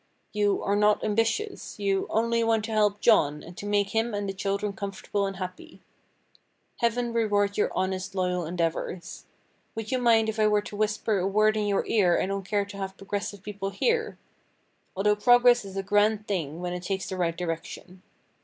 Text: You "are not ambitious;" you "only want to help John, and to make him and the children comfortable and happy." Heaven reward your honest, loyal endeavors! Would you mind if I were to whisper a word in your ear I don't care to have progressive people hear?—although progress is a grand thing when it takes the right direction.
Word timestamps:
You 0.33 0.63
"are 0.63 0.75
not 0.75 1.03
ambitious;" 1.03 1.77
you 1.77 2.07
"only 2.09 2.43
want 2.43 2.65
to 2.65 2.71
help 2.71 3.01
John, 3.01 3.43
and 3.43 3.55
to 3.57 3.67
make 3.67 3.91
him 3.91 4.15
and 4.15 4.27
the 4.27 4.33
children 4.33 4.73
comfortable 4.73 5.27
and 5.27 5.35
happy." 5.35 5.79
Heaven 6.79 7.13
reward 7.13 7.55
your 7.55 7.71
honest, 7.75 8.15
loyal 8.15 8.43
endeavors! 8.43 9.25
Would 9.75 9.91
you 9.91 9.99
mind 9.99 10.27
if 10.27 10.39
I 10.39 10.47
were 10.47 10.63
to 10.63 10.75
whisper 10.75 11.19
a 11.19 11.27
word 11.27 11.55
in 11.55 11.67
your 11.67 11.85
ear 11.85 12.19
I 12.19 12.25
don't 12.25 12.41
care 12.49 12.65
to 12.65 12.77
have 12.77 12.97
progressive 12.97 13.43
people 13.43 13.69
hear?—although 13.69 15.17
progress 15.17 15.63
is 15.65 15.77
a 15.77 15.83
grand 15.83 16.27
thing 16.27 16.61
when 16.61 16.73
it 16.73 16.81
takes 16.81 17.07
the 17.07 17.15
right 17.15 17.37
direction. 17.37 18.01